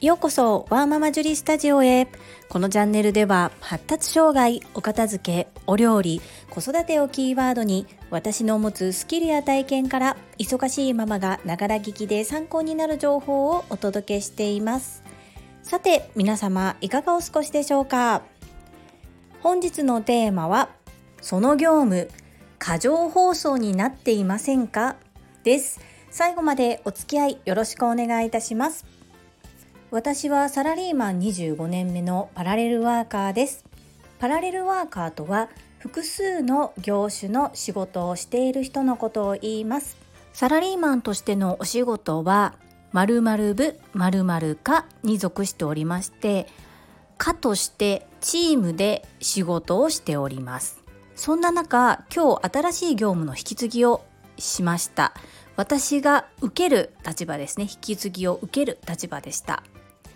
[0.00, 2.08] ようこそワーママジュリスタジオへ。
[2.48, 15.02] このチャンネルでは発達障害お片付けお料理子育てをキーワードに私の持つスキルや体験から忙しいママがながら聞きで参考になる情報をお届けしています。
[15.62, 18.22] さて皆様いかがお過ごしでしょうか？
[19.42, 20.70] 本日のテーマは
[21.20, 22.08] その業務
[22.58, 24.96] 過剰放送になっていませんか？
[25.44, 25.78] です。
[26.10, 28.86] 最後までお付き合いよろしくお願いいたします。
[29.90, 33.64] 私はサラリーマン25年目のパラレルワーカーです。
[34.18, 39.96] パラレルワーカーとは複数の業種の仕事をしている人のことを言います。
[40.32, 42.54] サラリーマンとしてのお仕事は
[42.92, 46.46] 〇〇部〇〇課に属しておりまして
[47.18, 50.82] 課としてチームで仕事をしております
[51.14, 54.04] そんな中今日新しい業務の引き継ぎを
[54.38, 55.12] しました
[55.56, 59.62] 私が受ける立場ですね引き継ぎを受ける立場でした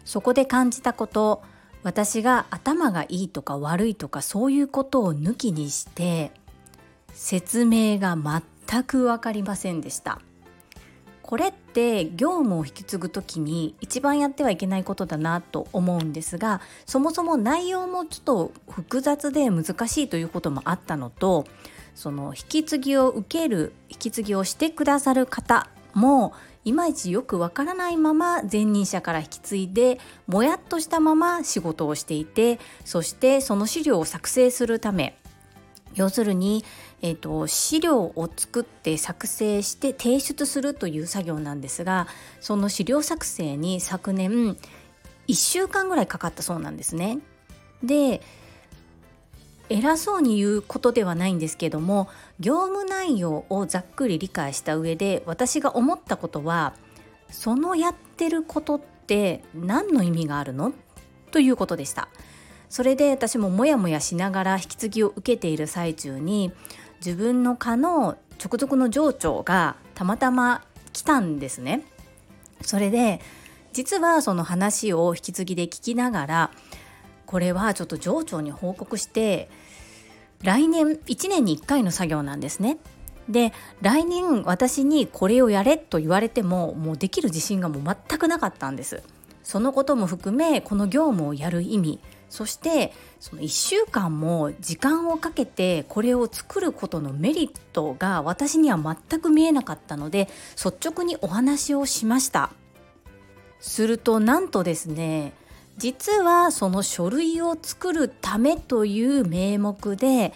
[0.04, 1.42] そこで感じたこと
[1.82, 6.32] 私が頭がいいとか悪いとかそういうことを抜きにして
[7.12, 10.20] 説明が全く分かりませんでした。
[11.24, 21.46] これって業務を引き継ぐ時に一番やってはいけないことだなと思うんですがそもそも内容もちょっと複雑で難しいということもあったのと
[21.94, 26.34] その引き継ぎを受ける引き継ぎをしてくださる方も
[26.64, 35.18] いまいちよくわからないまま前任者から引き継いでもやっとしたまま仕事をしていてそしてその資料を作成するため
[35.94, 36.64] 要するに、
[37.02, 42.08] えーと、資料を作って作成して提出するという作業なんですが
[42.40, 44.56] その資料作成に昨年
[45.28, 47.18] 1週間ぐらいかかったそうなんですね。
[47.82, 48.20] で
[49.68, 56.74] 偉そうに言うことではないんですけども業務内容をざっくり理解した上で私が思ったことは
[57.30, 60.72] そのやってることって何の意味があるの？
[61.30, 62.08] ということでした。
[62.68, 66.52] それで私もモヤモヤしながら引き継ぎを受けている最中に
[67.04, 71.84] 自分の課の直属の上長がたまたま来たんですね。
[72.62, 73.20] それで
[73.72, 76.50] 実はその話を引き継ぎで聞きながら
[77.26, 79.48] これはちょっと上長に報告して
[80.42, 82.78] 来年1年に1回の作業なんですね。
[83.28, 89.02] で来年私にこれをやれと言われてももうできる自信がもう全くなかったんです。
[89.44, 102.50] そのことも含めこの業務をやる意味そしてその1週間も時間をかけてこれを作ることのメリットが私には全く見えなかったので率直にお話をしました
[103.60, 105.34] するとなんとですね
[105.76, 110.32] 実はその書類を作るためという名目で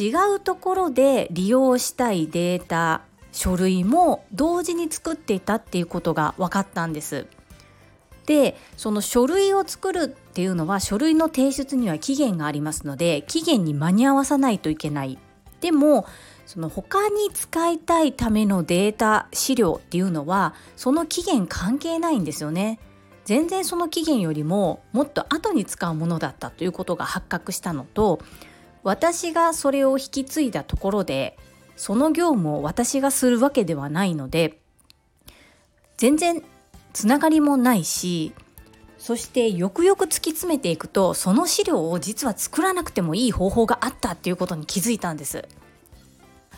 [0.00, 7.26] 違うところで利用したいデータ書類も同時に作っていたっていうことが分かったんです。
[8.26, 15.18] でその書類を作るっていうのは書類の提出には期限がありますので期限に間に合わさないといけない。
[15.60, 16.06] でも
[16.46, 22.78] その他に使いたいためのデータ資料っていうのはその期限関係ないんですよね。
[23.28, 28.20] 全然その期限よりももっと後に使うものだったということが発覚したのと
[28.84, 31.36] 私がそれを引き継いだところで
[31.76, 34.62] その業務を私がするわけではないので
[35.98, 36.42] 全然
[36.94, 38.32] つながりもないし
[38.96, 45.46] そしてよくよく突き詰めていくとその資料を実は作らなくてもいい方法があったっていうことに気づいたんです。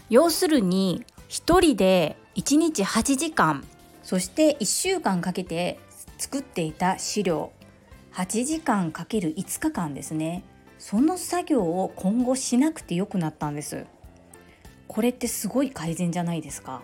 [0.08, 3.64] 要するに1人で1日8時間
[4.04, 5.80] そして1週間かけて
[6.20, 7.50] 作っていた資料
[8.12, 10.44] 8時間かける5日間ですね。
[10.78, 13.86] その作業を今後しなくてよくなったんです。
[14.86, 16.82] これってすごい改善じゃないですか。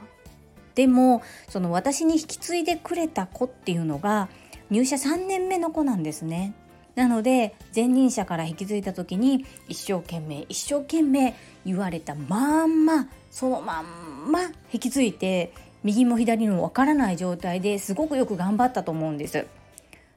[0.74, 4.30] でもその私に引き継いでくれた子っていうのが
[4.70, 6.54] 入社3年目の子なんですね。
[6.94, 11.34] なので前任者から引き継いだ時に一生懸命一生懸命
[11.66, 15.52] 言われたまんまそのまんま引き継いで
[15.86, 19.46] 右も左もわからない状態ですごくよく頑張ったと思うんです。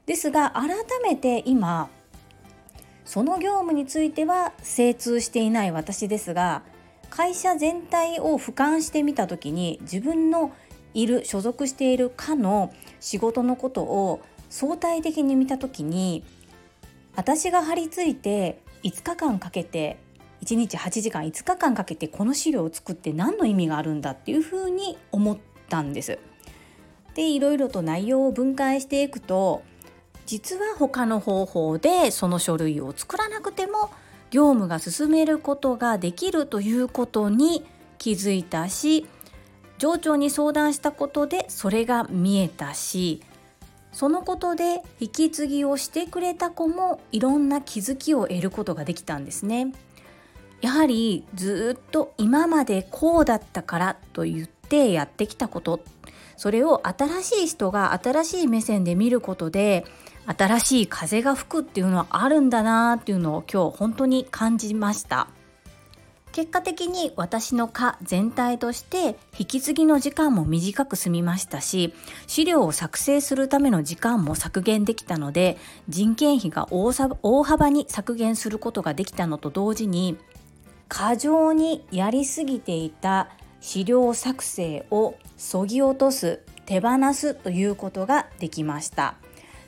[0.04, 0.70] ですが改
[1.04, 1.88] めて今
[3.04, 6.62] その業務については精通していない私ですが
[7.08, 10.52] 会社全体を俯瞰してみた時に自分の
[10.92, 16.24] いる所属している課の仕事のことを相対的に見た時に
[17.14, 19.98] 私が張り付いて5日間かけて
[20.42, 25.38] 1日8時間5日間かけてこの資料を作って何の意味があるんだっていうふうに思っ
[25.70, 26.18] たんです。
[27.14, 29.62] でいろいろと内容を分解していくと
[30.26, 33.90] 実は他の方法でその書類を作らなくても
[34.30, 37.64] 業務が進めることができるということに
[37.98, 39.06] 気づいたし
[39.78, 43.22] 上長に相談したことでそれが見えたし
[43.92, 49.72] そのことで引き継ぎをしてくれた子もいろんな気づきを得ることができたんですね。
[50.60, 54.59] やはりずっと今までこうだったからと言って
[54.92, 55.80] やってきたこと。
[56.36, 59.84] それを新しい人が新しい目線で見ることで
[60.26, 65.28] 新しい風が吹くっていうのはあるんだなっていうのを今日本当に感じました。
[66.32, 71.92] 結果的に私の科全体として引き継ぎの時間も短く済みましたし
[72.26, 75.58] 資料を作成するための時間も削減できたので
[75.88, 76.92] 人件費が大
[77.42, 80.18] 幅に削減することができたのと同時に
[80.88, 83.28] 過剰にやりすぎていた
[83.60, 89.16] 資料作成をそぎ落とす手放すということができました。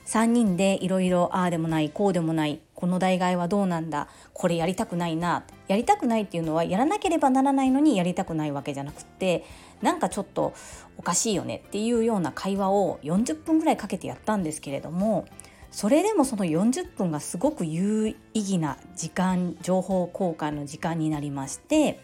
[0.07, 4.09] 3人でいろいろああでもないこうでもないこの代替はどうなんだ。
[4.33, 5.45] これやりたくないな。
[5.69, 9.45] やりたくないっていうのはやらなければならないのにやりたくないわけじゃなくって
[9.81, 10.53] なんかちょっと
[10.99, 15.27] おかしいよねっていうような会話を40分ぐらいかけてやったんですけれども
[15.71, 22.01] それでもその40分がすごく有意義な時間情報交換の時間になりまして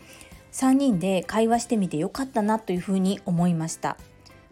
[0.52, 3.96] 3人で会話してみてよかったなというふうに思いました。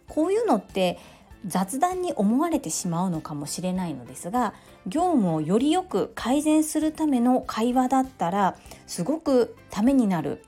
[0.09, 0.99] こういうのって
[1.47, 4.55] 雑談に思われてしまうのかもしれないのですが
[4.87, 8.57] 業務をよりよく改善するための会話だったら
[8.87, 10.43] すごくためになる、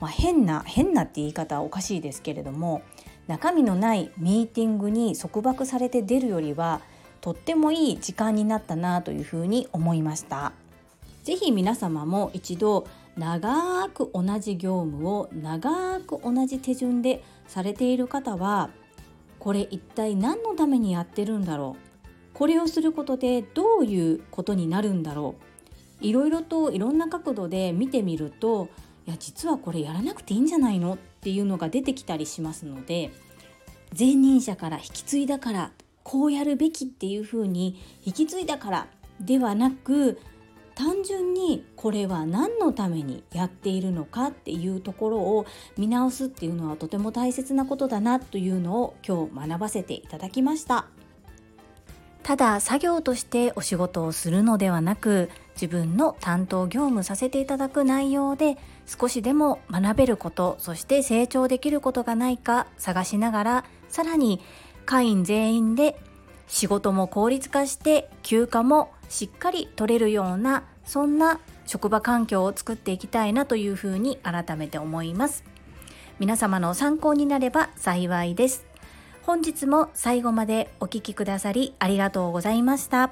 [0.00, 2.82] まあ、変な変なって言い方はおかしいですけれども
[3.26, 6.80] 中身のないミーティングに束縛されて出るよりは
[7.20, 10.52] とってもいい時間になったなというふうに思いました。
[11.24, 12.86] 是非皆様も一度
[13.16, 18.70] 長く同じ業務を長く同じ手順でされている方は
[19.38, 22.08] これ一体何のためにやってるんだろう？
[22.34, 25.36] これをすることでどういうことになるんだろ
[26.02, 26.04] う？
[26.04, 28.68] いろいろといろんな角度で見てみると
[29.06, 30.94] いや実はこれやらなくていいんじゃないの？
[30.94, 33.12] っていうのが出てきたりしますので
[33.98, 35.70] 前任者から引き継いだから
[36.02, 38.86] こうやるべきっていうふうに引き継いだから
[39.20, 40.18] ではなく
[40.76, 45.46] 単純にこれは何のためにやっているのかっていうところを
[45.78, 50.86] 見直すっていうのはとても大切なことだなというのを今日学ばせていただきました。
[52.22, 64.40] ただ作業としてお仕事をするのではなく自分の担当業務させていただく内容で少しでも学べることそして成長できることがないか探しながらさらに
[64.86, 66.00] 会員全員で
[66.48, 75.44] 仕事も効率化して休暇もしっかり取れるようなそんな職場環境を作っていきたいなというふうに改めて思います。
[76.18, 78.64] 皆様の参考になれば幸いです。
[79.22, 83.10] 本日も最後までお聴きくださりありがとうございました。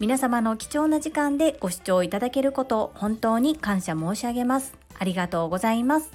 [0.00, 4.74] 皆様の貴重な時間でご視聴いただけること本当に感謝申し上げます。
[4.98, 6.10] ありがとうございます。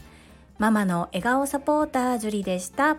[0.58, 2.98] ママの笑顔サポータージュリでした。